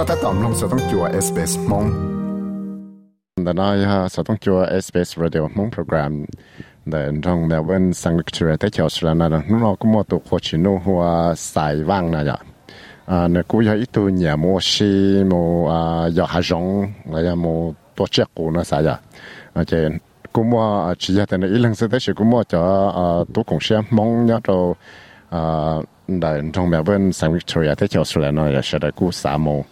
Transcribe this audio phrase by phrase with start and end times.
[0.00, 1.84] ็ถ้าตอมลงสต้องจัว SBS มง
[3.44, 6.12] แต่น้อยฮะสต้องจัว SBS Radio มงโปรแกรม
[6.90, 11.02] เดินทางเมลเบิร์นสังกัดเชื่อแต่เจ้าสุรานะนู่นเราก็มัวตัวโคชิโนหัว
[11.52, 12.36] สายว่างนะจ๊ะ
[13.10, 14.90] อ่าเนี่ยกูอยากอีตัวเนี่ยมัวชี
[15.30, 16.64] มัวอ่าอยากหาจง
[17.10, 17.56] แล้วยังมัว
[17.96, 18.96] ตัวเจ้ากูนะสายอ่ะ
[19.56, 19.96] อาจารย์
[20.34, 20.62] กูมัว
[21.02, 22.60] chỉ làแต่ในอีหลังสุดท้ายกูมัวจะ
[22.98, 24.56] อ่าตัวของเชียมงเนี่ยเรา
[25.34, 25.76] อ่า
[26.08, 29.36] đại trong mẹ bên sang Victoria thế cho Australia nó là sẽ đại cú xã
[29.36, 29.64] mồ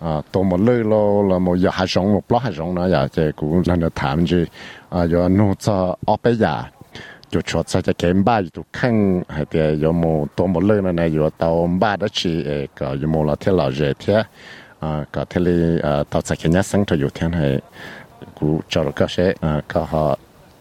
[0.00, 2.88] à tôm mà lưỡi lo là một giờ hai sống một lát hai sống nữa,
[2.90, 4.44] giờ thì cũng là nó tham chứ.
[4.90, 6.62] À giờ nó cho ở bây giờ
[7.30, 10.82] chú cho cho cho kém ba chú khăn hay thì giờ một tôm mà lưỡi
[10.82, 12.44] này này giờ tàu ba đó chỉ
[12.76, 14.22] cái giờ một là thế là dễ thế.
[14.78, 17.28] Ờ, à cái thế là à ờ, tàu sẽ cái nhà sáng thôi giờ thế
[17.28, 17.58] này
[18.40, 19.34] cũng cho nó cái sẽ.
[19.40, 20.18] Ờ, à cái họ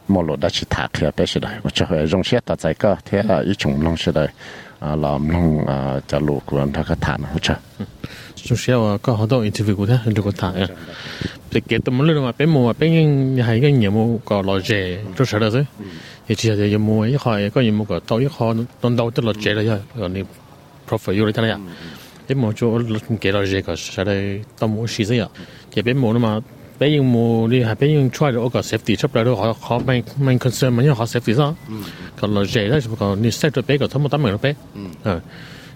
[0.08, 2.58] một lỗ đó chỉ thạc thì bây giờ đây mà cho họ dùng xe tàu
[2.58, 4.28] sẽ cái thế là ít chúng lòng sẽ đây
[4.80, 7.56] à làm nông à cho lúa của anh ta cái thản hỗ trợ.
[7.80, 7.86] Ừ
[8.44, 10.68] social có hỗ trợ interview thế hình được thả à
[11.52, 14.60] thì cái tấm lưỡi mà bên mua mà bên hay cái nhiều mua có lo
[14.60, 15.64] rẻ cho sợ đó chứ.
[16.36, 17.08] Chỉ là nhiều mua
[17.54, 20.24] có nhiều có tao ít khó tao đâu tức rồi rồi còn
[20.90, 21.58] profit yêu thế này à.
[22.30, 22.80] Bên mua chỗ
[23.22, 25.28] cái lo rẻ có sợ đây tao mua xí gì à
[26.20, 26.40] mà
[26.80, 29.80] bên những mua hay bên những try được có safety chấp lại đó họ họ
[29.80, 31.56] mình mình concern mà những họ safety sao
[32.20, 33.24] còn lo rẻ đó còn
[33.54, 34.36] cho bé có thấm một tấm mình
[35.04, 35.20] nó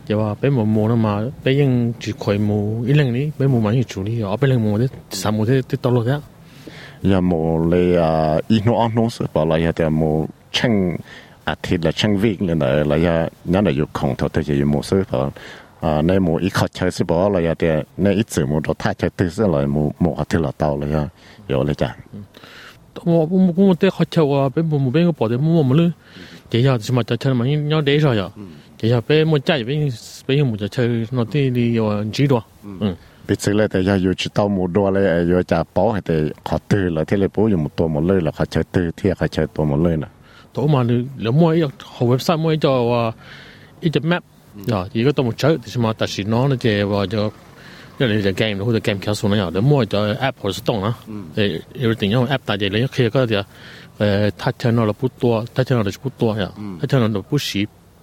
[0.08, 3.48] giờ bà bé mồm mồm mà bé yên chỉ khỏe mồm ít lần đi bé
[3.48, 6.06] mồm mà như đi ở bé lần mồm thế sao mồm thế thế to luôn
[6.06, 6.20] thế
[7.02, 10.98] giờ mồm lấy à ít nó ăn nó sẽ giờ thì mồm chăng
[11.44, 14.44] à thì là chăng việc nên là là giờ nhớ là yêu không thôi thì
[14.44, 15.32] giờ mồm sẽ bảo
[15.82, 18.62] à nay mồm ít khó chơi sẽ bảo là giờ thì nay ít sự mồm
[18.68, 21.08] đó thay chơi từ sẽ là mồm mồm là tao là giờ
[21.50, 21.96] giờ là chả
[23.06, 25.56] mồm mồm mồm thế khó chơi à bé mồm mồm bé có bỏ thế mồm
[25.56, 25.92] mồm luôn
[26.50, 28.28] chỉ giờ chỉ mà chơi chơi mà nhớ đấy rồi à
[28.83, 29.91] chỉ giờ bên mù chơi bên
[30.27, 32.41] bên mù chơi nó đi đi ở chỉ đó
[32.81, 32.95] ừ
[33.27, 36.15] ปิดซื้อเลยแต่ยาอยู่จิตเอาหมูดัวเลยอยู่จะป้อให้แต่
[36.47, 40.11] ขอตื้อเลยที่เลยปูอยู่หมดตัวหมดเลยแล้วเขาใช้ตื้อที่เขาใช้ตัวหมดเลยนะ
[40.55, 43.03] ตัวมาเลยแล้วมั่วอีกเขาเว็บไซต์มั่วจะว่า
[43.83, 44.23] อีจะแมป
[44.67, 47.31] 呀，而家都冇走，起码特时攞呢只话就，
[47.99, 48.73] 因为你只 game 好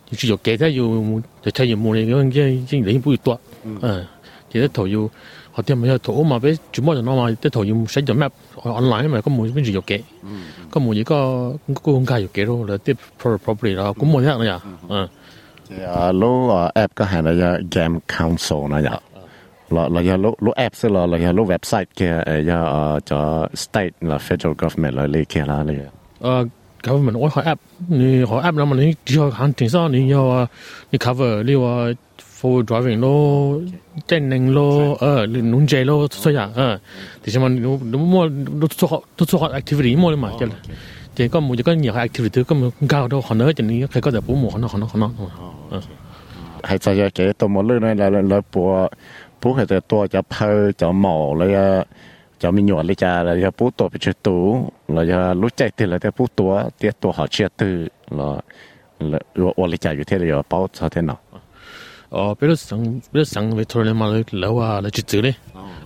[0.09, 4.06] 你只有给他有，就他有摸的，因为因因人不会多，嗯，
[4.51, 5.09] 其实头有。
[5.56, 8.31] 我啲咪有图嘛，俾全部人攞嘛，啲图要写咗 map
[8.63, 10.03] online 嘛，咁冇跟住要记，
[10.72, 15.07] 咁冇而家个公家要记咯，啲 property 啦，咁冇听呀，嗯，
[15.88, 19.00] 啊攞啊 app 个系啦，game council นะ呀。
[19.72, 22.60] là, là ya lo lo app se là, là ya lo website kia ờ, ya
[22.64, 25.74] ờ, cho state là federal government là le kia là le
[26.20, 26.46] ờ
[26.84, 27.60] government ôi hỏi app.
[27.88, 29.88] Ni hỏi app là mà ni cho hàng tiền sao?
[29.88, 30.46] Ni yo ờ,
[30.92, 31.94] ni cover li wa
[32.40, 33.08] forward driving lo
[34.08, 36.78] trên nền lo ờ nung chơi lo so ya ờ.
[37.24, 38.28] Thì xem mình nó mua
[38.60, 40.46] nó so nó so activity mua lên mà chứ
[41.16, 44.02] thì có một cái nhiều activity có một cao đâu họ nói cho nên cái
[44.02, 45.10] có thể bố bốn mùa nó nó nó
[45.70, 45.80] nó
[46.62, 48.88] hay sao vậy cái tôi muốn lên là, là là bộ
[49.39, 51.85] 到冇咧咧咧咧播播系就多就拍就毛咧啊。
[52.39, 55.72] cho mình nhỏ lấy cha là ya bút tổ bị chết tủ là ya lúc chạy
[55.78, 58.25] thì là ya bút tổ tiết tổ họ chết từ là
[59.00, 59.19] là
[59.56, 61.17] lấy cha như thế là ya bảo sao thế nào
[62.09, 65.34] 哦，比如上比如上维托利嘛楼啊，嚟住住咧，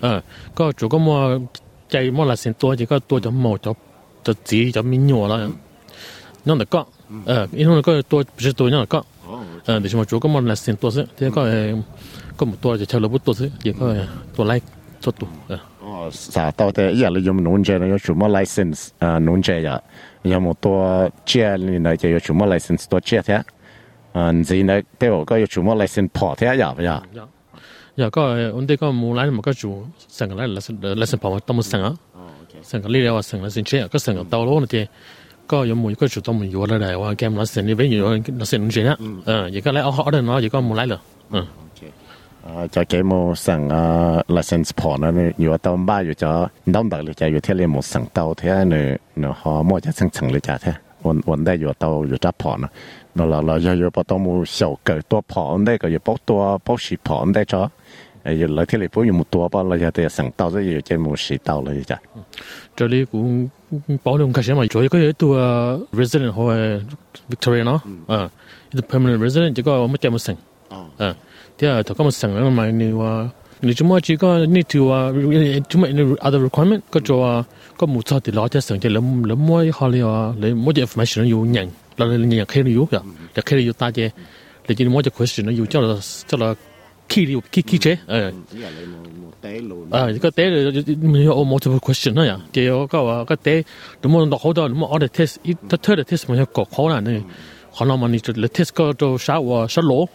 [0.01, 0.21] 嗯，
[0.55, 1.41] 个做个么
[1.89, 3.75] 即系么嚟先多，而家多咗冇咗
[4.23, 5.49] 就纸就免咗啦，
[6.43, 6.85] 因为个，
[7.25, 9.05] 诶，因为个多不是多因为个，
[9.67, 11.75] 嗯，就是么做个么嚟先多些，第二个诶，个么多就差唔多多些，而个多嚟做多，嗯。
[11.75, 11.75] 哦，啥到底一嚟用农业呢？
[11.75, 11.75] 有什么 license 啊？
[11.75, 11.75] 农业呀，有冇多借呢？
[11.75, 11.77] 就有什么 license 多借嘅？
[11.77, 11.83] 啊，
[12.36, 13.84] Como tua ya chalo buto se, ya ko
[14.34, 14.66] tua like
[15.00, 15.26] cho tu.
[16.10, 18.92] Sa tao te ya le yom nun je na yo chuma license
[19.26, 19.80] nun je ya.
[20.24, 23.38] Ya mo tua che ni na ya yo chuma license tua che te.
[24.14, 26.54] An zi na te wo ko yo chuma license po te ya
[26.88, 27.02] ya.
[27.96, 28.22] Ya ko
[28.58, 29.70] unde ko mu lai mo ko chu
[30.08, 31.92] sang lai lesson po ta mo sang a.
[32.62, 34.88] Sang li le wa sang lesson che ko sang tao lo na te.
[35.52, 38.00] ก็ยมูก็จุดต้องมันอยู่อะไรได้ว่าแกมลัสเซนนี่เป็นอยู่
[38.40, 38.96] ลัสเซนนู่นเจนะ
[39.26, 40.98] เออยังก็ไล่เอาเขาเดินเนาะยังก็มูไล่เหรอ
[41.32, 41.44] เออ
[42.44, 52.68] 啊，就给么上啊，license 破那呢，有到买有叫弄到了家，有天嘞么上到天呢，然后么家成成了家天，我我那有到有只破呢，
[53.12, 57.70] 那了了要有不到么小狗多破那个有不多不是破那着。
[58.24, 59.62] 哎，有来天里不有么多吧？
[59.62, 62.00] 那家得上到这有节目是到了一家。
[62.74, 63.48] 这里古
[64.02, 65.36] 保留开始嘛，做一个月多
[65.92, 66.80] resident 和
[67.30, 68.30] Victoria 呢，嗯，
[68.70, 70.36] 一个 permanent resident 这个我们节目生，
[70.98, 71.14] 嗯。
[71.58, 73.30] Taka masanga ma ni wa,
[73.62, 75.12] ni chuma chi ka ni tu wa,
[75.68, 77.44] chuma ni other requirement, ka cho wa
[77.78, 80.54] ka mu cha ti la ta sang te lam lam mo ha le wa, le
[80.54, 83.00] mo je information yu nyang, la le nyang khe yu ya
[83.34, 84.10] ta khe yu ta je,
[84.66, 85.96] le ji mo je question yu cha la
[86.28, 86.54] cha la
[87.08, 88.32] ki yu ki ki che eh.
[89.90, 90.50] À cái tế
[91.02, 93.62] mình có multiple question này à cái cái và cái tế
[94.02, 96.64] đúng không đọc hồ đó đúng không audit test ít thứ thứ test mình có
[96.76, 97.22] khó là này
[97.78, 100.08] khó là mình chỉ test cái đó sáu sáu lỗ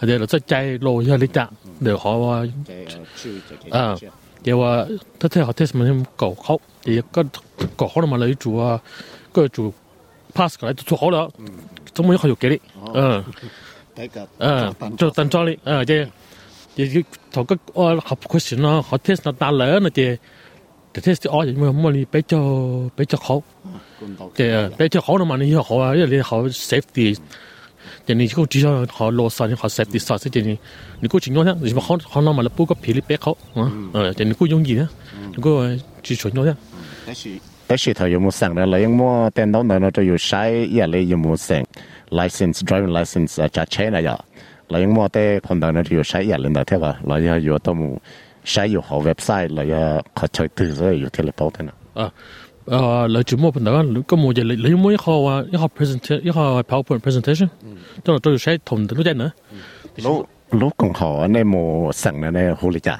[0.00, 1.48] 攞，系哋就即系攞一啲得。
[1.80, 2.42] đều họ
[3.70, 3.94] à
[4.44, 4.86] đều à
[5.18, 7.22] tất cả họ test mình cầu khó thì có
[7.76, 8.78] có khó mà lấy chủ à
[9.34, 9.72] cái chủ
[10.34, 11.28] pass cái chủ khó đó
[11.94, 12.56] chúng mình không cái đi
[12.94, 13.22] ờ
[14.38, 16.04] ờ cho tân cho đi ờ chứ
[16.76, 17.02] thì
[17.32, 17.58] thằng cái
[18.04, 20.16] học question nó họ test nó ta lỡ nó thì
[20.94, 22.38] thì test ở thì mà mà đi bé cho
[22.96, 23.40] bé cho khó
[24.34, 24.44] thì
[24.78, 25.94] bé cho khó nó mà đi họ à
[26.24, 27.14] họ safety
[28.07, 30.55] thì nên cô chỉ cho họ lo sợ thì họ sẽ đi sợ thì nên
[31.01, 31.31] nếu cô chỉ
[31.63, 33.33] thì mà họ họ nói mà là bố có phê lý bé khó
[33.93, 34.87] ờ thì cô dùng gì nhá?
[35.41, 36.55] Cô ờ, chỉ chuẩn nhớ nhá.
[37.69, 40.69] Đó là thời dùng một sáng là lấy mua tên đó nó cho dùng sai
[40.71, 41.63] giờ lấy dùng một sáng
[42.09, 44.17] license driving license à, trả chế này giờ
[44.69, 47.35] lấy mua tên phần đó nó dùng sai giờ lên đó thế mà lấy à,
[47.35, 47.95] giờ dùng tôm
[48.45, 51.51] sai dùng họ website lấy à, họ chơi từ rồi dùng thế là tốt
[52.68, 52.76] 睇嚟报的呢。
[52.76, 52.76] 啊。
[52.76, 53.72] 啊，嚟做乜朋友？
[54.04, 57.48] 咁冇嘢，你你有冇一个话一个 present 一个 PowerPoint presentation？
[58.02, 59.32] 都系都要写同都得呢。
[59.98, 62.90] 攞攞共学呢冇成呢呢好理解。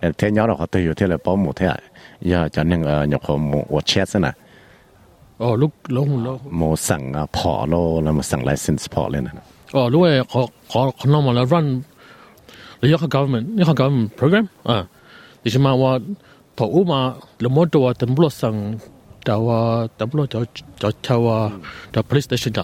[0.00, 1.80] 诶，听咗落都要听嚟保姆听下，
[2.18, 4.34] 以后就那个入学冇我 check 先啦。
[5.36, 9.30] 哦，攞攞攞冇成啊，破咯，那冇成 license 破咧呢。
[9.72, 11.84] 哦，如果我我可能我嚟 run
[12.80, 14.88] 你一个 government 一个 government program 啊，
[15.44, 16.04] 你起码话
[16.56, 18.78] 头嘛，你冇做啊，等不落成。
[19.26, 20.44] 就话等不就
[20.76, 21.52] 就就话
[21.92, 22.60] 就 police station 就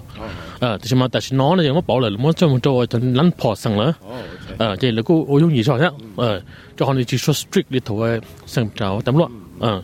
[0.59, 3.97] 啊，但是嘛，但是攞咧有乜保嚟，冇将做就撚破成啦，
[4.59, 6.43] 啊，即系你估好容易错啫，诶，
[6.77, 9.81] 就可能只说 strict 呢套嘅成就等落，啊，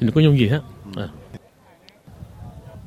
[0.00, 0.56] 你估容易啫，
[0.98, 1.08] 啊。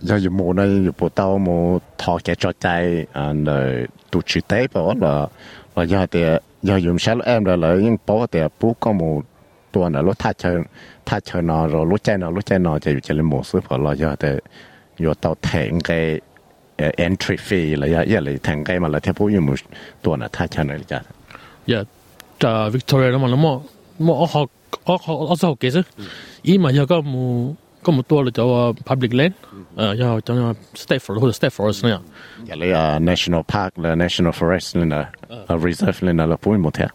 [0.01, 2.67] 又要冇呢，要报到冇托嘅作制，
[3.13, 5.29] 啊，嚟读书底噃啦，
[5.73, 9.23] 或者系又用 shell M 嚟，应报嘅报个冇。
[9.74, 10.58] ตัวน่ะรถถ้าเชิญ
[11.08, 14.30] ถ้าเชิญนอรรถใจนอรถใจนอจะอยู่จะเลยหมดซื้อผลลอยอแต่
[15.00, 15.90] อยู่เตาแทงไก
[16.78, 19.54] เอ่อ entry fee เลยยะยะเลยแทงไกมาเลยเทพูอยู่มุ
[20.04, 21.00] ตัวน่ะถ้าเชิญเลยจ้ะ
[21.72, 21.80] ยะ
[22.42, 23.56] จ้า Victoria แล้วมันแล้วมั้ง
[24.06, 24.40] มั้งอ๋ออ๋
[24.92, 24.94] อ
[25.28, 25.76] อ๋อสาวเกษ
[26.46, 27.24] อีมาเยอะก็มู
[27.84, 29.34] ก็มูตัวเลยจะว่า public land
[29.76, 32.00] เออยะจะว่า state forest หรือ state forest เนี่ย
[32.48, 35.04] ยะเลยอ่า national park หรือ national forest เนี่ยนะ
[35.66, 36.86] reserve เนี่ยนะเราพูดหมดแท้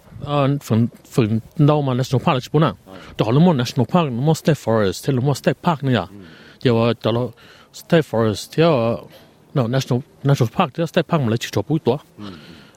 [1.14, 2.76] för Dauma nationalpark spåna.
[3.16, 6.10] Då har de nationalpark, de måste forest, till de måste park nya.
[6.62, 7.32] Det var då
[7.72, 9.00] state forest, ja,
[9.54, 12.00] no national national park, det state park man lätt står på då.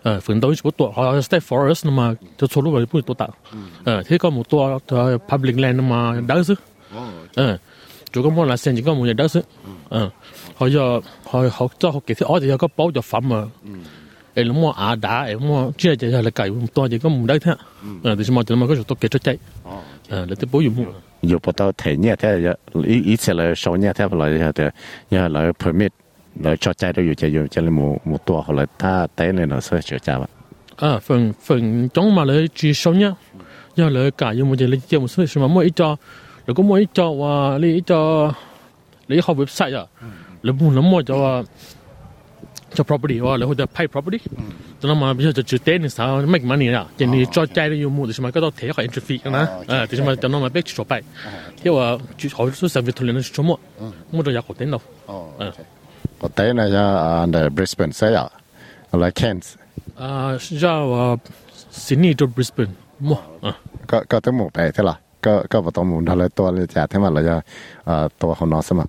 [0.04, 2.06] เออฝืนตัวไม่ชุบตัวเขาจะ stay forest มา
[2.38, 3.32] จะโซลูไปพูดตัวต่าง
[3.84, 4.98] เออที่ก็หมู่ตัวเธอ
[5.30, 6.58] public land มาได้ซื้อ
[7.36, 7.54] เออ
[8.12, 9.44] จุก็มันละเซนจุก็มันจะได้ซื้อ
[9.92, 10.08] เออ
[10.56, 10.82] เขาจะ
[11.26, 13.40] เขาเขาจะเขาเก็บที่อ๋อเดี๋ยวก็ป้อจะฟัมมา
[14.34, 17.26] e lo mo a da e mo chia chia là cái to chỉ có một
[17.26, 17.52] đấy thế
[18.04, 19.38] à thì mà chỉ mà có to cái chết chạy.
[19.64, 19.76] Ờ,
[20.08, 20.92] à là ờ, tiếp bố dùng
[21.22, 22.52] nhiều bắt đầu thể nhẹ thế dạ,
[22.84, 24.70] ít ít sẽ là sáu nhẹ thế là thế
[25.10, 25.92] nhà là permit
[26.40, 29.48] là cho chạy được chạy được chạy một một tua hoặc là ta té lên
[29.48, 30.28] nó sẽ chữa chạy vậy
[30.76, 33.12] à phần phần chống mà dạ, lấy chỉ sáu nhá.
[33.76, 35.96] Nhà là cả dùng một chỉ à, lấy chỉ một số mà mỗi cho.
[36.46, 38.32] Rồi có mỗi cho và lấy cho
[39.08, 39.86] lấy học website à.
[40.00, 40.06] Ừ.
[40.42, 41.42] Lấy muốn lắm mỗi cho à,
[42.74, 44.18] cho property or like the pay property.
[44.82, 47.70] Cho nó mà bây giờ chỉ tiền sao make money à chỉ ni cho chạy
[47.70, 50.40] đi mua thì mà cái đó thế khỏi interfere na à thì mà cho nó
[50.40, 51.02] mà biết cho bay
[51.62, 53.56] thì là chỉ hỏi số sản phẩm thuần là cho mua
[54.12, 54.80] mua được giá có tiền đâu
[56.20, 56.96] có tiền là giờ
[57.32, 58.28] ở Brisbane sao à
[58.98, 59.54] là Cairns
[59.96, 61.16] à giờ
[61.70, 63.54] Sydney to Brisbane mua ah,
[63.86, 66.86] có có tới một bé thế là có có vào tàu muốn thay lấy ตัวเลยจ่าย
[66.90, 67.36] thế mà là uh, giờ
[68.20, 68.86] ตัวของ nó sao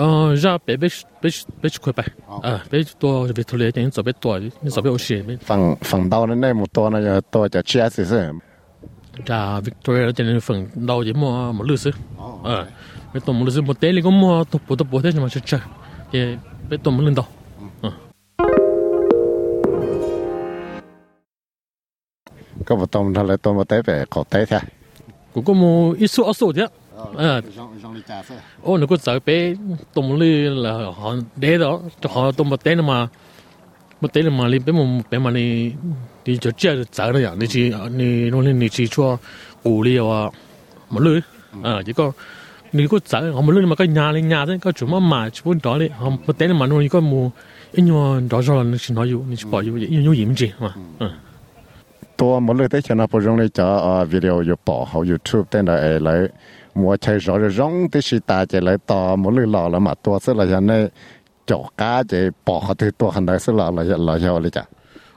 [0.00, 0.88] 呃，让别别
[1.20, 1.24] 别
[1.60, 2.04] 别去亏呗，
[2.46, 5.24] 啊，别多别偷来点，做别多，你做别有些。
[5.40, 8.12] 放放到的那么多呢，要多叫 G S 是。
[9.24, 9.34] 这
[9.66, 11.90] Victoria 这里放到也么么绿色，
[12.44, 12.64] 嗯，
[13.12, 15.60] 别多么绿色，么带那个么都不都不带什么去吃，
[16.12, 16.38] 也
[16.68, 17.26] 别多么领导，
[17.82, 17.92] 嗯。
[22.66, 24.60] ก็บ่ต้องทะเลตัวมาเตะไปขอเตะแท้
[25.32, 27.10] กูก็มูอีสุอสุเนี่ย ờ.
[27.16, 27.42] ờ.
[28.62, 29.54] Ô nó có sợ bé
[29.94, 33.08] tôm lư là họ đế đó họ tôm một té mà
[34.00, 35.72] một té mà lên bé một bé mà đi
[36.24, 37.34] đi chỗ chơi sợ nó vậy à?
[37.38, 39.16] đi chỉ đi nó lên đi chỉ cho
[39.62, 40.30] cù li và
[40.90, 41.20] một lư
[41.62, 42.12] ờ chỉ có
[42.72, 44.98] đi có sợ họ một lư mà cái nhà lên nhà đấy có chúng mà
[44.98, 47.30] mà chúng muốn đó họ một té mà nó có mù
[47.72, 50.52] nhưng mà đó rồi nó chỉ nói dụ nó chỉ bỏ dụ nhưng nó gì
[50.60, 51.10] mà ờ
[52.20, 53.66] ตัวมันเลยได้ชนะพอจงเลยจะ
[54.12, 55.74] วิดีโออยู่ปอเขายูทูบเต้นได้
[56.04, 56.20] เลย
[56.78, 60.88] 我才说是让的是大家来打，没来老了嘛，多是那些呢
[61.44, 64.64] 脚架子不好的多很多是老了些老些我的讲。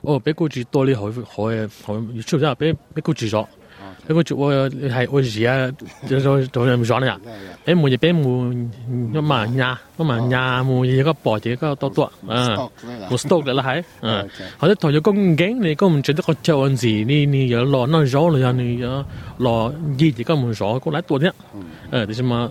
[0.01, 1.43] 哦，别估计多的好好
[1.83, 3.47] 好，你出不下别别估计着。
[4.06, 5.70] 别估计我还我是啊，
[6.06, 7.18] 就说就人说了呀，
[7.64, 8.52] 别木就别木，
[9.12, 12.56] 要嘛伢，要嘛伢木一个包一个多多，嗯，
[13.10, 19.04] 我 stock 了还，嗯，或者头就讲紧，你讲唔觉得个叫文字，你你有攞那咗了呀，你有
[19.38, 21.32] 攞一几个门说过来多点，
[21.90, 22.48] 呃，就是嘛，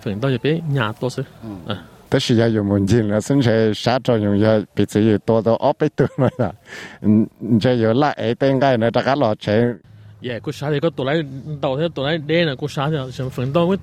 [0.00, 1.76] 反正就别伢多些，嗯。
[2.08, 6.54] 但是也有门禁了，甚至啥作用也彼此有多到二百多了呀。
[7.02, 7.28] 嗯，
[7.60, 8.90] 这有那一点解呢？
[8.90, 9.78] 大家老钱。
[10.19, 11.23] 也过啥的个多来
[11.61, 13.77] 到他多来点呢，过啥的什么分到我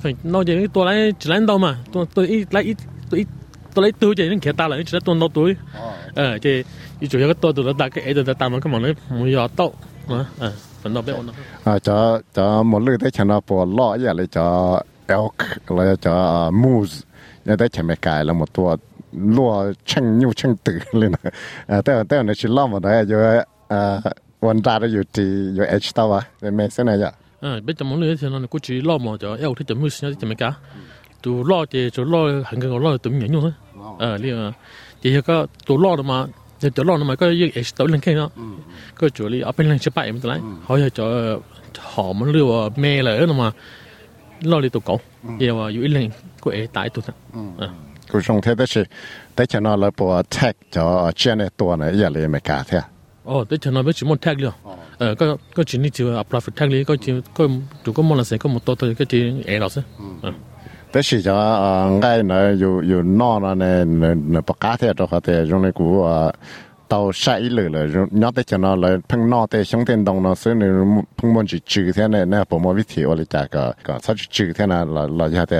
[0.00, 2.72] 分那就多来只来到嘛，多多一来一
[3.08, 3.26] 多一
[3.74, 5.52] 多来多就人开大了，只来多到多，
[6.14, 6.64] 呃，这
[7.00, 8.94] 一主要个多多了大概挨着在大门干嘛呢？
[9.08, 9.66] 没有到
[10.06, 17.00] 啊，嗯，分到别我那啊，这这没累的，像那不老也来叫 elk，来叫 moose，
[17.44, 18.78] 也在前面改了么多。
[19.12, 21.18] 落称又称得了呢，
[21.66, 23.18] 啊，但但那是那么的就
[23.66, 24.00] 呃。
[24.41, 30.51] วช่างตื่นเลยนะแต่แต่ในชีล้อมหมดเลยอยู่วันตาเราอยู่ที่อยู่เอชตัวในเมสเนี่ยจ้ะเออเป็นจำนวนเลยที่นั่นกูจีล้อมหมดจะเอวที่จะมือเสียที่จะไม่กา
[31.23, 33.43] ตัวล้อเจตัวล้อหันกันก็ล้อตัวมีอย่างนู้น
[33.99, 34.35] เออเรียก
[34.99, 35.35] เจก็
[35.67, 36.17] ตัวล้อมา
[36.61, 38.29] จะตัวล้อมาก็ยังเอชตัวเล่นแค่นั้น
[38.99, 41.05] ก็จุลีเอาเป็นเรื่องชิบะมันตัวไหนเขาจะ
[41.91, 43.49] หอมมันเรียกว่าเมย์เลยนะมา
[44.51, 44.95] ล้อเลยตัวเก่า
[45.37, 46.05] เรียกว่าอยู่อีเรื่อง
[46.43, 47.15] ก็เอตายตัวนั้น
[48.11, 48.81] กูส่งเทได้สิ
[49.33, 50.81] แต่ฉันเอาเลยปวดแท็กจะ
[51.17, 52.83] เจนตัวเนี่ยอย่าเลยไม่กล้าเท่า
[53.24, 56.96] 어 대체나 배치 못 태글려 어.그 진이 지 앞라 태글리 그
[57.82, 59.82] 두고 몰라 세 그뭐 또또 이렇게 지 에라서.
[60.92, 66.32] 배시 자 안가이나 요요 노나네 네 바카테 도카테 좀레고 아
[66.90, 70.22] tàu sai lử là nhớ tới cho nó là phăng nọ tới xuống tên đồng
[70.22, 70.68] nó xứ này
[71.16, 73.98] phăng muốn chỉ trừ thế này nè bộ môn viết hiểu là chả cả cả
[74.02, 75.56] sao trừ thế này là là giờ thì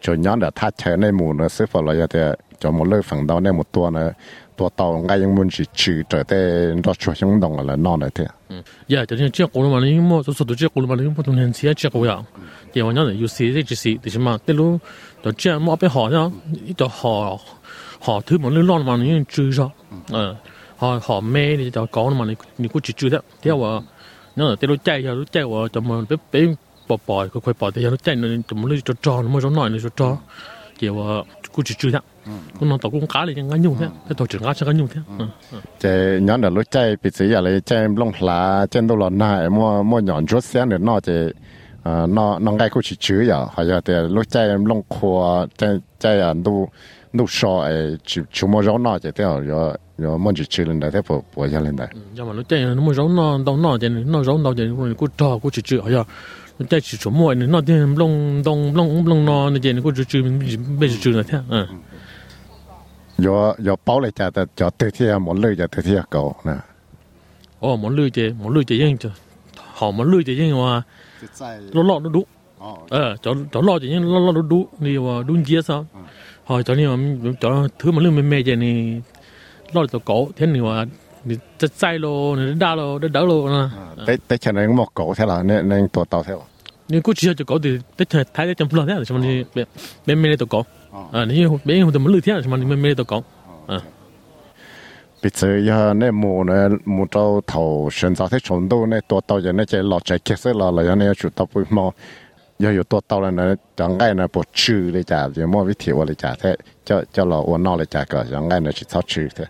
[0.00, 3.02] cho nhớ là thắt thế này mù nó xứ phải là giờ cho một lời
[3.02, 4.12] phẳng đầu này một tua nữa
[4.58, 6.38] ตัวเต่าไงยังมันสิชื่อแต่แต่
[6.86, 8.30] รอช่วยช่างดองอะไรนอนเลยเถอะ
[8.90, 12.20] อย่าจะเนี่ยเจ้ากูรู้มาเลยมั้งสุดสุดเจ้ากูรู้มาเลยมั้งตรงนั้นเสียเจ้ากูอย่าง
[12.70, 14.70] เดี๋ยววันนั้นอยู่สี่ได้จีสี่แต่ใช่ไหมแต่รู้
[15.22, 16.28] ตัวเจ้ามันเอาไปห่อเนาะ
[16.80, 17.14] ตัวห่อ
[18.04, 19.66] ห่อถือมันเรื่องร้อนมันนี่จืดจ้ะ
[20.12, 20.30] เออ
[20.80, 23.70] ห่อห่อแม่นี่จะก้อนมันนี่นี่กูจืดจืดแล้วเดี๋ยวว่า
[24.34, 26.46] เนี่ยแต่รู้ใจอย่ารู้ใจว่าจะมันเป็นเป็น
[26.88, 30.14] ปล่อยๆค่อยๆปล่อยแต่อย่ารู้ใจเนี่ยจะมันเลยจะจอนมันจะหน่อยเลยจะจอน
[30.78, 31.04] เดี๋ยวว่า
[31.54, 32.32] กูจืดจืดแล้ว Ừ.
[32.60, 33.84] cũng nó tàu cũng cá này ngã nhung thế.
[33.86, 33.90] Ừ.
[34.08, 35.00] Cái tàu trưởng ngã cho ngã nhung thế.
[35.18, 35.24] Ừ.
[35.80, 39.50] Chế nhón là lúc chơi bị sĩ là chơi lông lá chơi đâu là nai
[39.50, 41.28] mua mua nhọn chút xe nữa nó chế
[41.82, 43.46] ờ, nó nó ngay cũng chỉ chứ giờ.
[43.56, 46.68] Hay là để lối chơi lông khô chơi chơi là đâu
[47.12, 49.46] đâu sợ ờ, chỉ chỉ mua rau nọ chế thế rồi
[49.98, 51.88] rồi mua chỉ chữ lên đây thế bộ bộ ra lên đây.
[52.14, 54.64] Giờ mà lối chơi nó mua rau nọ đâu nọ chế nó rau đâu chế
[54.76, 56.04] cũng cũng trò cũng chỉ chữ hay là
[56.70, 60.04] tại chỉ chỗ mua nó tiền lông đông lông lông nọ nó chế cũng chỉ
[60.08, 60.22] chữ
[60.80, 61.38] bây giờ chữ là thế
[63.24, 66.52] giờ giờ bảo lại chả cho từ thiệt muốn lười cho từ thiệt cậu nè.
[67.60, 69.12] Ồ muốn lười chứ muốn lười chứ nhưng
[69.56, 70.82] họ muốn lười chứ nhưng mà
[71.72, 72.22] nó lo nó đủ
[72.58, 72.74] ờ.
[72.88, 73.16] ờ.
[73.22, 75.86] Cho cho lo chứ nhưng lo lo nó đủ đi vào đúng gì sao?
[75.94, 76.00] Ừ.
[76.44, 79.02] Họ cho nên mà cho thứ mà lười mê mê chứ này
[79.72, 80.86] lo cho cậu thế này ờ, mà
[81.60, 82.06] จะใจโล
[82.38, 83.64] นี่ดาโลได้ดาโลนะ
[84.06, 86.46] แต่แต่ฉันยังมอกเก่าใช่หรอเนี่ยในตัวเต่าใช่หรอ
[86.92, 90.60] นี่กูเชื่อจะเก่าดิแต่ฉันท้ายได้จำพลาดเนี่ยฉันมันเป็นไม่ได้ตัวเก่า
[91.11, 91.25] 啊！
[91.25, 93.23] 你别用怎么六天，什么你没没得都搞
[93.67, 93.81] 啊！
[95.21, 96.53] bây giờ ya nè mù nè
[96.85, 100.53] mù trâu thầu选择thế chọn đâu nè tua tàu giờ nè chạy lọt chạy kia sẽ
[100.53, 101.91] là là ya nè chủ tàu bùi mò
[102.59, 103.43] ya有tua tàu là nè
[103.77, 107.03] chẳng ngay nè bộ chữ để trả giờ mua vị thiệu để trả thế cho
[107.13, 109.45] cho là ổn nọ để trả cả chẳng ngay nè chỉ thao chữ thế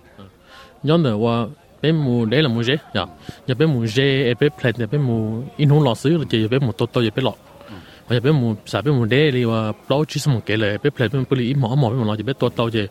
[0.84, 1.50] nhớ nè wa
[1.82, 3.06] bên mù đấy là mù dễ ya
[3.48, 6.48] ya bên mù dễ bên plate ya bên mù in hông lọ sứ là chỉ
[6.48, 7.34] bên mù tua tàu ya bên lọ
[8.08, 10.94] và bên mù sa bên mù đấy thì wa bao chỉ xong cái là bên
[10.94, 12.88] plate bên bự ít mỏ mỏ bên mù lọ chỉ bên tua tàu chỉ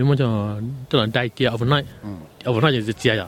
[0.00, 0.24] 你们就
[0.88, 1.84] 这人带接 overnight
[2.44, 3.26] overnight 就是接呀，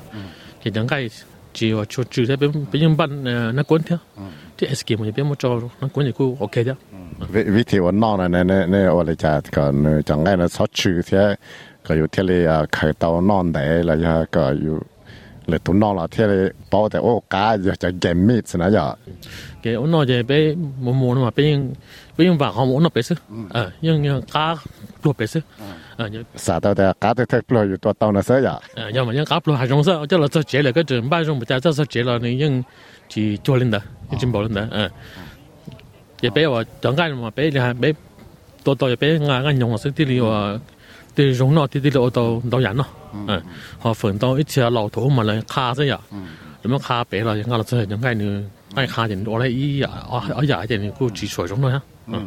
[0.62, 1.08] 就应该
[1.52, 3.98] 就话出住喺边边班诶那管条，
[4.56, 6.76] 即系 S 级咪边冇做那管就估 OK 啲。
[7.56, 9.64] วิธีวันนอกนะเนี่ยเนี่ยว่าเลยจะก็
[10.08, 11.22] จังไงนะชอบชื่อเท่
[11.86, 12.40] ก็อยู่ที่เลย
[12.74, 13.96] เคยเตานอนได้แล้ว
[14.34, 14.93] ก็อยู่เลยตุนนอนละที่เลย包แต่โอ้ก
[15.45, 18.69] là tụi nó là thế là bảo để ô cá giờ cho game mít nữa
[18.71, 18.95] giờ.
[19.63, 21.57] Cái ông nó giờ bé mù mù mà bé
[22.17, 23.15] bé vào không muốn nó bé chứ
[23.49, 24.55] ờ nhưng cá
[25.03, 25.39] lo bé chứ
[25.97, 28.55] ờ sao tao để cá tao thấy lo อยู่ตัว tao nó sợ giờ.
[28.75, 30.83] Ờ nhưng mà nhưng cá lo hay trong sợ cho là cho chế là cái
[30.83, 32.63] trường ba trong một cha cho chế là này nhưng
[33.09, 34.89] chỉ cho lên đó cái trình bộ lên đó ờ.
[36.21, 37.91] giờ bé vào chẳng cái mà bé là bé
[38.63, 40.57] tôi tôi bé ngang ngang nhung là sự tí là
[41.15, 42.83] thì giống nó thì thì lỗ tàu tàu nhận nó.
[43.13, 43.19] Ừ.
[43.27, 43.41] Ờ,
[43.79, 46.17] họ phần tàu ít xe lầu thổ mà lại kha thế à ừ.
[46.63, 48.41] nhưng mà kha bé là những cái là thế những cái nữa
[48.75, 51.71] ai kha thì ở đây ý ở ở nhà thì cứ chỉ sửa giống thôi
[51.71, 52.19] ha ừ.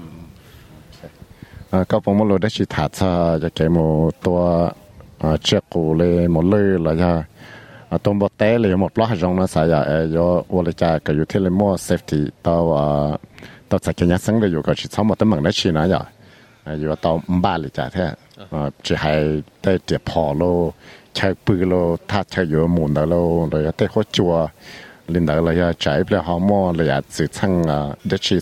[1.71, 4.71] à các bạn muốn lo chỉ thả cho cái à, một tua
[5.43, 7.25] chiếc cổ lên một lưỡi là ra.
[7.89, 10.99] À, tôm bọt té lên một lót rong nó xài à do ô lê cha
[11.05, 13.19] cái thế là mua safety tàu
[13.69, 15.89] tàu sạc cái nhà để dùng cái chỉ sau một tấm bằng đấy chỉ nói
[15.89, 16.01] rồi
[16.65, 18.11] à, dù tàu ba lê cha thế.
[18.51, 19.21] 呃，只还
[19.61, 20.73] 在这跑喽，
[21.13, 24.51] 拆布喽，他拆有木的喽，了要带好久啊，
[25.07, 28.41] 领导了要摘不了好么，了要自称啊，这是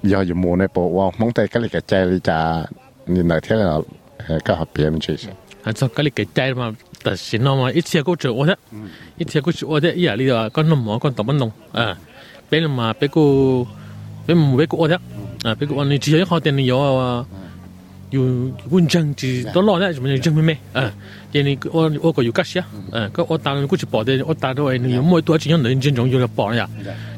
[0.00, 2.66] 要有木的不哇，蒙在个里个摘里家，
[3.04, 3.84] 你哪天了，
[4.26, 5.28] 还搞好别人这些。
[5.62, 8.58] 还从个里个摘嘛，但是那么一切过去我的，
[9.18, 11.98] 一切过去我的，夜里啊，干弄么干怎么弄啊？
[12.48, 13.66] 别人嘛，别个
[14.24, 14.98] 别没别个我的，
[15.42, 17.26] 啊，别个你只要好点的药啊。
[18.10, 20.56] 有文章只多老呢，什么证明没？
[20.72, 20.90] 啊，
[21.32, 26.68] 因为我我个有干些，嗯，个我打过去报的，我打到哎，有没多少人能真正有来报呀？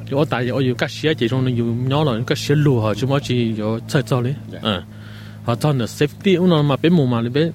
[0.09, 4.31] 就我打我有干些，这种有鸟人干些路哈，就么只有在造的，
[4.63, 4.83] 嗯，
[5.45, 7.53] 好，他那 safety 我那嘛别木嘛里边，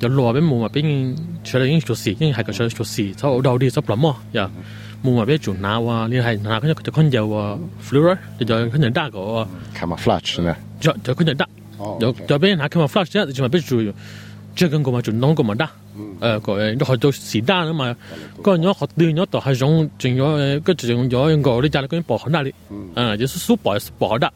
[0.00, 4.50] 有路边木嘛边出来因做事，因还个出来做事，他到底做不么呀？
[5.00, 11.48] 木嘛别做拿哇，你还拿个就看见哇 fluor，就就看见大个 camouflage 呢，就就看见大。
[11.99, 13.81] 就就俾人拿 camouflage 啫，就咪俾做，
[14.55, 15.67] 即系咁个嘛做啷个嘛得，
[16.21, 17.95] 诶个诶学到时单啊嘛，
[18.43, 22.53] 嗰样学对咗就系种仲有诶，跟住仲有一个你家嗰啲薄很大啲，
[22.93, 24.31] 啊，就是书薄是薄的，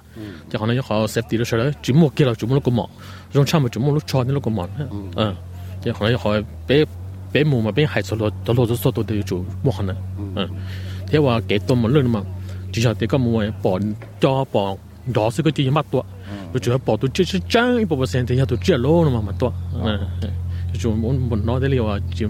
[0.49, 2.89] 就可能要学 safety 都出来，全部记落全部都个毛，
[3.33, 4.67] 用差唔多全部都错啲都个毛，
[5.15, 5.35] 嗯，
[5.81, 6.85] 就可能要学俾
[7.31, 9.95] 俾冇嘛俾系错落到落咗速度都要做冇可能，
[10.35, 10.49] 嗯，
[11.11, 12.25] 即系话几多冇论嘛，
[12.73, 13.79] 至少啲个冇诶薄
[14.19, 14.77] 多薄。
[15.13, 16.03] đó sẽ có gì mất tuổi
[16.52, 19.10] tôi chỉ bỏ tôi chơi chơi trắng ít bộ sen thì tôi chơi lô nó
[19.10, 19.52] mà mà to
[20.82, 22.26] chú muốn muốn nói tới liệu à chỉ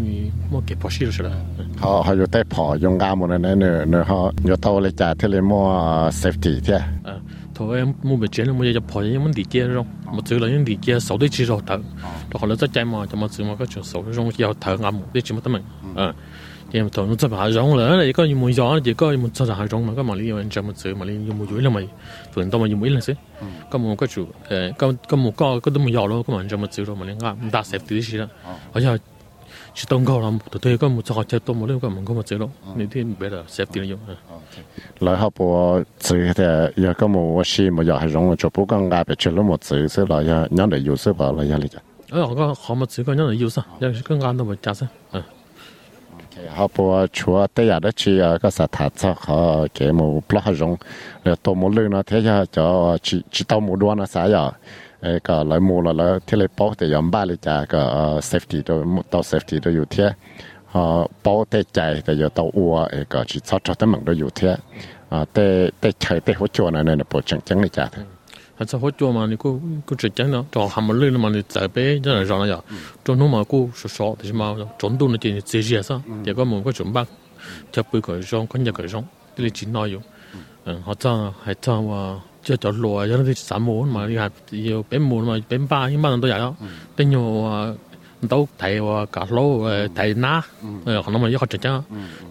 [0.50, 1.36] mua cái bỏ xí rồi ha,
[1.78, 5.14] họ vô tới bỏ dùng ga một này nữa nữa họ vô tàu lấy trả
[5.14, 5.68] thế lấy mua
[6.10, 6.80] safety thế
[7.54, 10.26] thôi em mua về chế là mua nhập hỏi em muốn đi kia rồi một
[10.26, 11.76] chữ là những đi kia sáu đấy chỉ rồi thở
[12.30, 14.30] đó họ lấy ra chạy mà cho một chữ mà có chuyện sáu rồi rồi
[14.36, 15.62] giờ thở ngầm đấy chỉ một tấm mình
[16.72, 21.80] 也么同侬只牌容了，那一个一么样，一个一么只牌容嘛，个嘛里有人这么走嘛，里有么有了嘛，
[22.30, 23.14] 反正嘛有么了噻。
[23.68, 28.26] 个么个就，诶，个个么个个都么要了，个嘛这么走了嘛，里个唔打 safety 是啦，
[28.72, 28.98] 好像
[29.74, 33.98] 去东高了，对对，个么只好接东么了，个么个么走了，你听别的 safety 了用。
[35.00, 41.78] 来下波走的，也个么我是么也还容了，就不讲挨别去了么走噻，来呀，人家有事吧，来呀里个。
[42.10, 45.22] 哎，我讲好么走个人有事，要是更挨那么加噻，嗯。
[46.53, 48.11] เขาบอกชัวแต่อยากได้ชี
[48.43, 49.37] ก็สถานจะเขา
[49.73, 50.73] เกี่ยมูปลารง
[51.23, 52.19] แล้วตัวมูลือนะเทีย
[52.55, 52.65] จะ
[53.05, 54.45] ชีชีตัวมูด้วนนะสายอ่ะ
[55.03, 57.81] เออก็เลยมูแล้วที่เลยป้อแต่ยอมบ้านเลยจ้ะก็
[58.29, 58.77] safety ตัว
[59.11, 60.07] ตัว safety ตัวอยู่เทีย
[60.71, 64.53] เออป้อแต่ใจแต่อยู่ตัวอัวเออก็ชีชอบชอบแต่มันตัวอยู่เทีย
[65.11, 65.45] อ่าแต่
[65.79, 66.67] แต่ใช้แต่หัวจว
[68.62, 69.26] 还在好做嘛？
[69.26, 71.28] 你过过浙江呢，找还没累了嘛？
[71.28, 72.62] 你再别让人让了呀，
[73.04, 77.04] 找侬嘛过说少，但是嘛，转动了点自己也是，这个门个准备，
[77.72, 80.00] 就背个上，跟着个上，这里紧哪有？
[80.64, 82.20] 嗯，好脏还脏哇！
[82.42, 86.56] 就就落啊，有那啲散毛嘛，你还要变毛嘛，变疤，一般人都有，
[86.94, 87.74] 变肉啊。
[88.27, 90.43] 都睇话架佬诶睇拿，
[90.85, 91.69] 诶可能咪一学直接，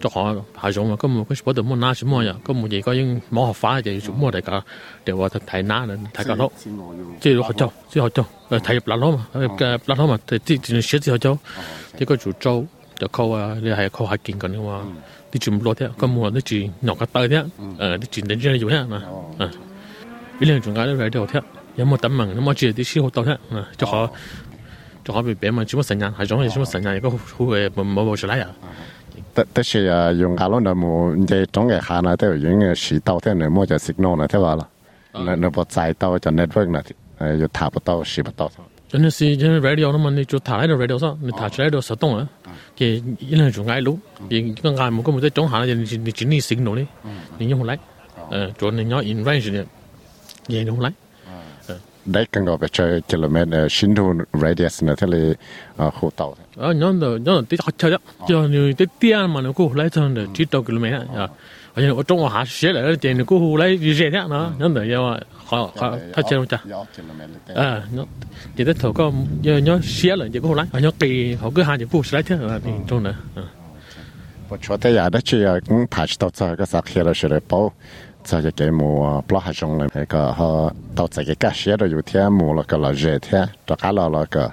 [0.01, 4.61] 就学下种嘛，咁冇嗰时嗰度冇拿什么呀，咁冇嘢嗰应冇学法就做乜嚟㗎，
[5.05, 6.51] 就话睇拿啦，睇架佬，
[7.21, 11.39] 即系学做，即系学做，诶睇入嗱佬嘛，嘅嗱佬嘛，即系写字学做，
[11.97, 14.81] 呢个做做就靠啊，你系靠下见紧嘅嘛，
[15.31, 17.45] 啲全部攞啲，咁冇啲字落个袋啲，
[17.79, 19.01] 诶啲字你知你做咩嘛，
[19.39, 19.51] 诶，呢
[20.39, 21.41] 两种解都系啲学听，
[21.75, 24.09] 有冇等问，有冇知啲书学到听，诶就学。
[25.04, 28.48] 仲可以俾問全部成人，係仲係全部成人，如果好嘅冇冇出嚟啊！
[29.34, 34.68] 但但是啊，用阿龍那麼這種嘅下呢，都有用嘅渠道，但係冇就 signal 啦，即係話啦，
[35.12, 36.82] 那那不在到就 network 啦，
[37.18, 38.50] 誒又打不到，使不到。
[38.88, 42.28] 真的是因為 radio 那麼你就打喺度 radio 上，你打出來都實動啊，
[42.76, 46.86] 嘅因為仲嗌路，而個嗌冇咁冇得種下咧，你你轉啲 signal 咧，
[47.38, 47.78] 你用嚟，
[48.30, 49.66] 誒做你要 invention 嘅，
[50.48, 50.92] 嘢用嚟。
[52.12, 54.04] ได้กังกับไปเจอกิโลเมตรชินดู
[54.38, 55.24] เรเดียสนะที่เลย
[55.96, 56.26] หูเต่า
[56.62, 57.88] อ๋อย้อนเดย้อนติดเขาเจอ
[58.30, 61.28] ย้อนอยู่ติดเตี้ยมันก็หูไล่ทางเดที่เต่ากิโลเมตรอ่ะ
[61.74, 66.58] อันนี้ว่าจงว่าหาเสียแล้วเจนก็หูไล่ยี่เสียเนี่ยนะย้อนเดย้อนเขาเขาถ้าเจอมันจะ
[67.60, 68.08] อ่าย้อน
[68.54, 69.04] เจนได้เท่าก็
[69.46, 72.60] ย้อนเสียเลยเจนก็หูไล่ย้อนตีเขาก็หาเจนผู้ไล่เท่านั้น
[72.90, 73.46] ตรงนั้นอ่า
[74.52, 77.72] 我觉得有得住啊，咁排到就个十 K 啦，嚟保。
[78.22, 84.52] 就係幾冇不係種嚟係個呵，到自己家寫到有天冇啦個落熱天，到家落啦個，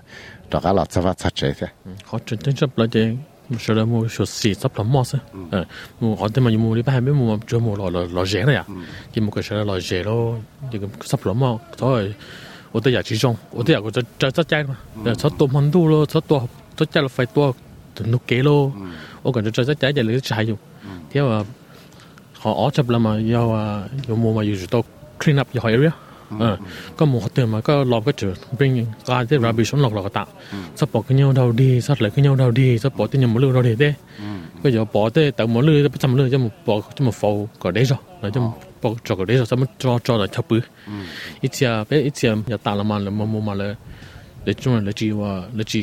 [0.50, 1.72] 到家落執法執熱天。
[2.10, 3.16] 我真真執啦啲，
[3.60, 5.20] 少啦冇少事執啦冇先。
[5.52, 5.66] 誒，
[6.02, 8.66] 冇我哋咪冇呢班係咩冇做冇落落落熱啦呀？
[9.14, 10.40] 啲冇佢少啦落熱咯，
[10.72, 12.16] 啲咁執啦冇，所以
[12.72, 16.38] 我哋日始終我哋日個執執執啫嘛，誒執到蚊都咯，執到
[16.76, 17.56] 執執啦費多，
[17.94, 18.74] 等到幾咯。
[18.78, 20.58] 嗯我感觉这在在这里还有，
[21.14, 21.46] 因为
[22.40, 24.84] họ ở chấp là mà do à, do mua mà dùng tàu
[25.20, 25.92] clean up your area.
[26.30, 26.58] Ừ, ờ, ừ.
[26.58, 28.28] 嗯，個冇得嘛，個落個住
[28.58, 30.26] bring 啊啲 rubbish 落落個笪，
[30.78, 33.10] 執 bỏ cái nhau đâu đi, sắt cái nhau đâu đi, chấp bỏ ừ.
[33.12, 33.94] cái nhau 冇 lưu đâu đi thế,
[34.64, 37.50] cái giờ bỏ thế, tàu 冇 lưu, chấp lưu, chấp một bỏ, chấp một phao
[37.60, 38.52] có đấy rồi, là chấp ờ.
[38.82, 40.60] bỏ cho có đấy rồi, chấp một cho cho là chấp bự,
[41.42, 43.76] ít giờ ít giờ giờ tạt là mà là mua mà là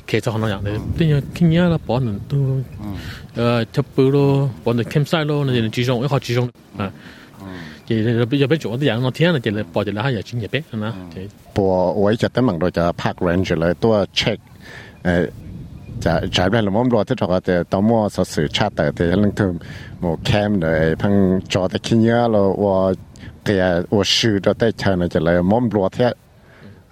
[0.10, 2.44] คจะขนาดเลยเป็นยังขี้เงี้ยละปอหนึ่งตัว
[3.36, 4.18] เอ่อทับปื้อโล
[4.64, 6.48] ปอหนึ่งเข้มไส้โลนั่นจะจีจง一号จีจง
[6.80, 6.88] อ่า
[7.92, 10.22] thì giờ bây giờ tôi nó thiên là chỉ là bỏ chỉ là hai giờ
[10.22, 10.94] chín giờ béนะ
[11.56, 14.38] ปัวไว้จะตั้งมันโดยจะพักเรนจ์เลยตัวเช็ค
[15.04, 15.24] เอ่อ
[16.06, 19.52] จะใช้ไปแล้วมันรอที่ถอดแต่ตอมัวสสื่อชาติแต่แต่ลังถึง
[20.00, 21.14] หมู่แคมเลยพัง
[21.54, 22.76] จอแต่ขี้เยอะเราว่า
[23.44, 23.66] เกี่ย
[23.96, 26.08] ว่าชื่อเราได้ใช้นะจะเลยมันรอเท่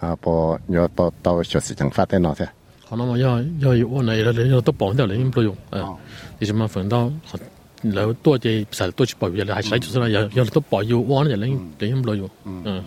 [0.01, 2.47] 啊，不要不到学习想法在哪噻？
[2.89, 5.57] 可能我要要有我那了，要都保掉了，不用。
[5.71, 5.97] 嗯，
[6.39, 7.11] 你什么分到？
[7.83, 11.47] 然后多些啥多去保育了，还是来就是了，要要都保佑我那了，
[11.79, 12.29] 人不用。
[12.45, 12.83] 嗯嗯，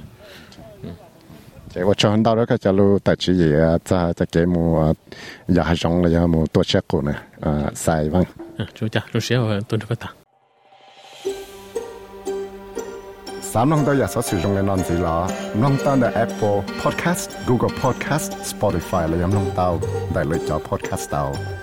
[1.69, 4.95] 这我传到那个叫路大企业啊，在在节目啊，
[5.47, 8.23] 也还上了也么多些股呢，啊，塞吧。
[8.57, 10.11] 嗯，就这，就些我都这个打。
[13.53, 15.17] สามน้องตัวอยากสอสื่อตรงในนอนสีล้อ
[15.61, 19.69] น้องตั้งแต่ Apple Podcast Google Podcast Spotify และยังน้องเต้า
[20.13, 21.56] ได้เลยจอ Podcast เต้า